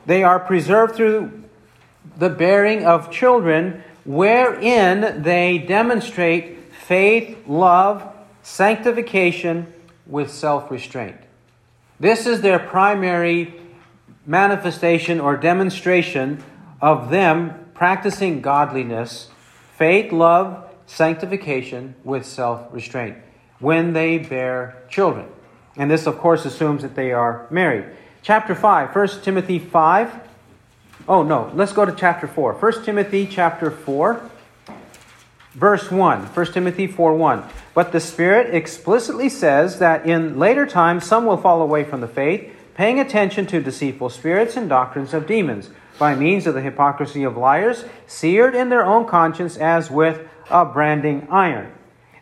[0.06, 1.44] They are preserved through
[2.18, 8.02] the bearing of children wherein they demonstrate faith, love,
[8.42, 9.72] sanctification,
[10.06, 11.16] with self restraint.
[12.00, 13.54] This is their primary
[14.26, 16.42] manifestation or demonstration
[16.80, 19.28] of them practicing godliness,
[19.82, 23.16] faith, love, sanctification with self restraint
[23.58, 25.26] when they bear children.
[25.76, 27.86] And this, of course, assumes that they are married.
[28.22, 30.14] Chapter 5, 1 Timothy 5.
[31.08, 32.52] Oh, no, let's go to chapter 4.
[32.52, 34.30] 1 Timothy chapter 4,
[35.54, 36.26] verse 1.
[36.26, 37.42] 1 Timothy 4 1.
[37.74, 42.06] But the Spirit explicitly says that in later times some will fall away from the
[42.06, 45.70] faith, paying attention to deceitful spirits and doctrines of demons,
[46.02, 50.64] by means of the hypocrisy of liars, seared in their own conscience as with a
[50.64, 51.72] branding iron.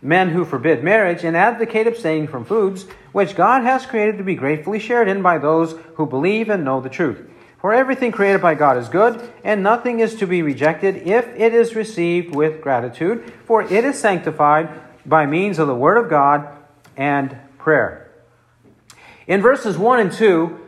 [0.03, 4.35] Men who forbid marriage and advocate abstaining from foods which God has created to be
[4.35, 7.26] gratefully shared in by those who believe and know the truth.
[7.62, 11.55] For everything created by God is good, and nothing is to be rejected if it
[11.55, 14.68] is received with gratitude, for it is sanctified
[15.07, 16.47] by means of the Word of God
[16.99, 18.11] and prayer.
[19.26, 20.66] In verses 1 and 2,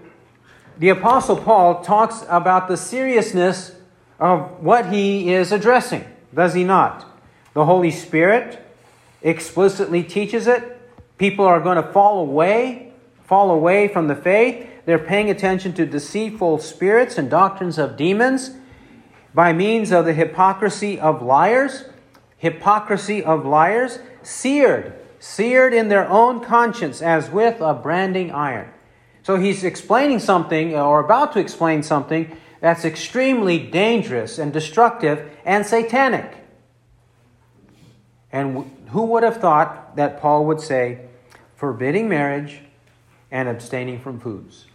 [0.78, 3.72] the Apostle Paul talks about the seriousness
[4.18, 6.04] of what he is addressing,
[6.34, 7.06] does he not?
[7.54, 8.64] The Holy Spirit
[9.20, 10.80] explicitly teaches it.
[11.18, 12.92] People are going to fall away,
[13.24, 14.66] fall away from the faith.
[14.84, 18.52] They're paying attention to deceitful spirits and doctrines of demons
[19.34, 21.84] by means of the hypocrisy of liars.
[22.38, 28.68] Hypocrisy of liars seared, seared in their own conscience as with a branding iron.
[29.22, 35.30] So he's explaining something, uh, or about to explain something, that's extremely dangerous and destructive
[35.44, 36.36] and satanic.
[38.30, 41.00] And who would have thought that Paul would say,
[41.56, 42.60] forbidding marriage
[43.30, 44.66] and abstaining from foods?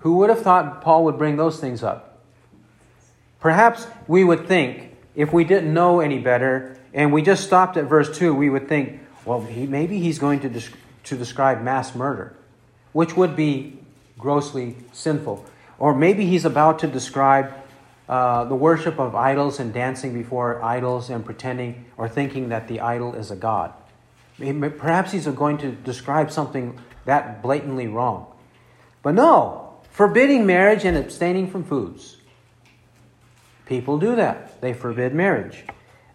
[0.00, 2.20] Who would have thought Paul would bring those things up?
[3.40, 7.84] Perhaps we would think, if we didn't know any better, and we just stopped at
[7.84, 10.62] verse 2, we would think, well, he, maybe he's going to,
[11.04, 12.34] to describe mass murder,
[12.92, 13.78] which would be
[14.18, 15.44] grossly sinful.
[15.78, 17.52] Or maybe he's about to describe
[18.08, 22.80] uh, the worship of idols and dancing before idols and pretending or thinking that the
[22.80, 23.72] idol is a god.
[24.38, 28.26] Perhaps he's going to describe something that blatantly wrong.
[29.02, 32.16] But no, forbidding marriage and abstaining from foods.
[33.66, 34.60] People do that.
[34.60, 35.64] They forbid marriage.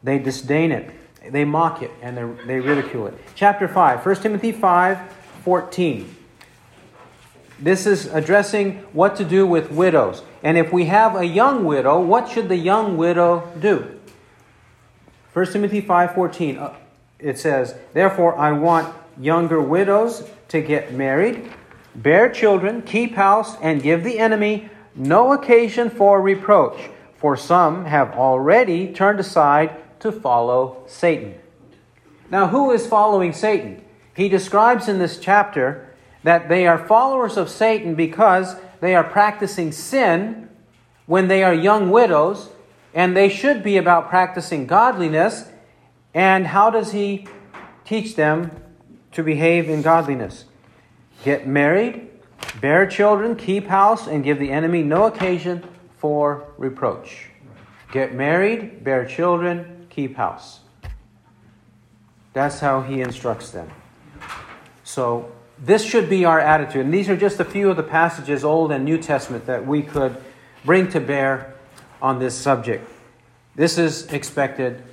[0.04, 0.92] They disdain it,
[1.32, 3.14] they mock it, and they ridicule it.
[3.34, 5.00] Chapter 5, 1 Timothy 5
[5.44, 6.16] 14.
[7.60, 10.24] This is addressing what to do with widows.
[10.44, 14.00] And if we have a young widow, what should the young widow do?
[15.34, 16.74] 1 Timothy 5:14 uh,
[17.20, 21.52] it says, "Therefore I want younger widows to get married,
[21.96, 28.12] bear children, keep house, and give the enemy no occasion for reproach, for some have
[28.12, 31.36] already turned aside to follow Satan.
[32.30, 33.84] Now, who is following Satan?
[34.16, 35.85] He describes in this chapter
[36.26, 40.50] that they are followers of Satan because they are practicing sin
[41.06, 42.50] when they are young widows,
[42.96, 45.46] and they should be about practicing godliness.
[46.16, 47.28] And how does he
[47.86, 48.50] teach them
[49.12, 50.46] to behave in godliness?
[51.24, 52.10] Get married,
[52.60, 55.64] bear children, keep house, and give the enemy no occasion
[56.00, 57.30] for reproach.
[57.92, 60.62] Get married, bear children, keep house.
[62.34, 63.70] That's how he instructs them.
[64.84, 66.86] So, this should be our attitude.
[66.86, 69.82] And these are just a few of the passages, Old and New Testament, that we
[69.82, 70.18] could
[70.64, 71.56] bring to bear
[72.02, 72.90] on this subject.
[73.56, 74.84] This is expected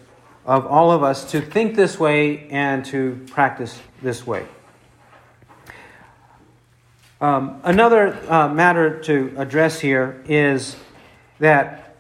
[0.46, 4.46] of all of us to think this way and to practice this way.
[7.20, 10.76] Um, another uh, matter to address here is
[11.38, 11.96] that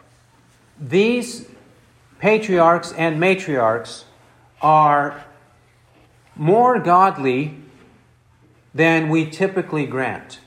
[0.80, 1.46] these
[2.18, 4.04] patriarchs and matriarchs
[4.60, 5.24] are
[6.34, 7.61] more godly
[8.74, 10.40] than we typically grant.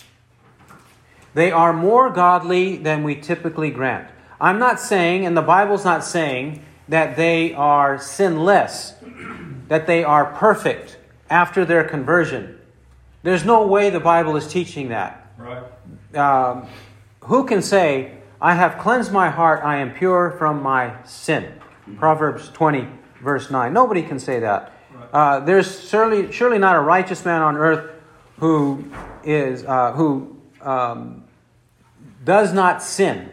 [1.34, 4.09] They are more godly than we typically grant.
[4.39, 8.93] I'm not saying, and the Bible's not saying, that they are sinless,
[9.67, 10.97] that they are perfect
[11.30, 12.59] after their conversion.
[13.23, 15.32] There's no way the Bible is teaching that.
[15.38, 15.63] Right.
[16.15, 16.67] Um,
[17.21, 21.51] who can say, I have cleansed my heart, I am pure from my sin?
[21.97, 22.88] Proverbs 20,
[23.21, 23.73] verse 9.
[23.73, 24.71] Nobody can say that.
[25.11, 27.95] Uh, there's surely, surely not a righteous man on earth
[28.38, 28.86] who
[29.23, 31.23] is uh, who um,
[32.23, 33.29] does not sin,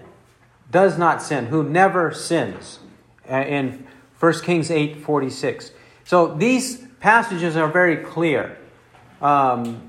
[0.70, 2.78] does not sin, who never sins.
[3.30, 3.86] Uh, in
[4.22, 5.72] 1 Kings 8 46.
[6.05, 8.59] So these passages are very clear.
[9.20, 9.88] Um,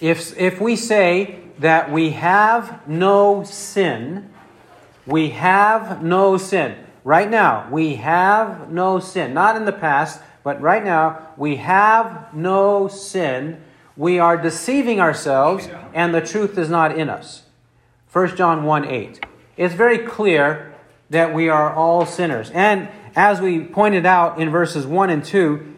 [0.00, 4.30] if, if we say that we have no sin,
[5.06, 6.76] we have no sin.
[7.04, 9.32] Right now, we have no sin.
[9.32, 13.60] Not in the past, but right now, we have no sin.
[13.96, 17.42] We are deceiving ourselves, and the truth is not in us.
[18.12, 19.26] 1 John 1 8.
[19.56, 20.72] It's very clear
[21.10, 22.50] that we are all sinners.
[22.52, 25.74] And as we pointed out in verses 1 and 2,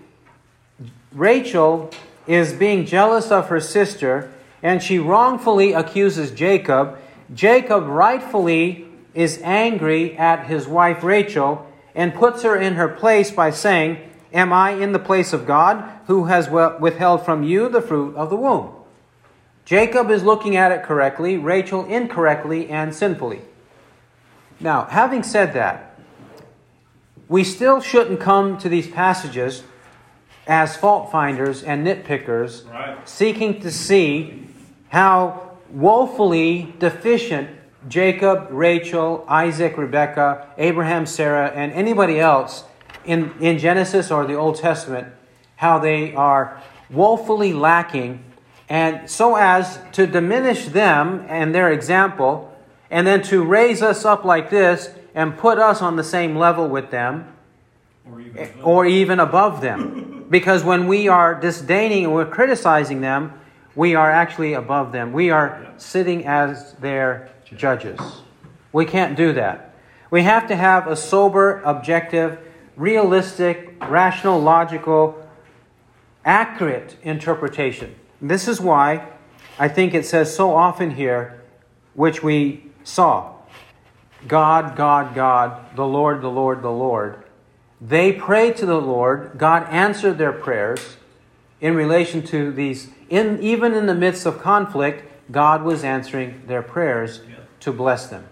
[1.12, 1.91] Rachel
[2.27, 6.99] is being jealous of her sister and she wrongfully accuses Jacob.
[7.33, 13.51] Jacob rightfully is angry at his wife Rachel and puts her in her place by
[13.51, 13.99] saying,
[14.37, 18.28] Am I in the place of God who has withheld from you the fruit of
[18.28, 18.70] the womb?
[19.64, 23.41] Jacob is looking at it correctly, Rachel incorrectly and sinfully.
[24.61, 25.99] Now, having said that,
[27.28, 29.62] we still shouldn't come to these passages
[30.47, 33.09] as fault finders and nitpickers, right.
[33.09, 34.47] seeking to see
[34.91, 37.49] how woefully deficient
[37.89, 42.64] Jacob, Rachel, Isaac, Rebekah, Abraham, Sarah, and anybody else
[43.07, 45.09] in, in Genesis or the Old Testament,
[45.57, 48.23] how they are woefully lacking,
[48.69, 52.53] and so as to diminish them and their example
[52.91, 56.69] and then to raise us up like this and put us on the same level
[56.69, 57.33] with them
[58.09, 60.27] Or even, or even above them.
[60.31, 63.33] because when we are disdaining and we're criticizing them,
[63.75, 65.13] we are actually above them.
[65.13, 68.01] We are sitting as their judges.
[68.73, 69.75] We can't do that.
[70.11, 72.39] We have to have a sober, objective,
[72.77, 75.27] realistic, rational, logical,
[76.24, 77.95] accurate interpretation.
[78.20, 79.09] This is why
[79.59, 81.43] I think it says so often here,
[81.95, 83.33] which we saw
[84.27, 87.22] God, God, God, the Lord, the Lord, the Lord.
[87.81, 89.33] They prayed to the Lord.
[89.37, 90.97] God answered their prayers
[91.61, 92.91] in relation to these.
[93.09, 97.20] In, even in the midst of conflict, God was answering their prayers
[97.61, 98.27] to bless them.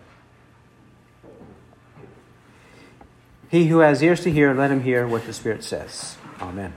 [3.55, 6.17] He who has ears to hear, let him hear what the Spirit says.
[6.41, 6.73] Amen.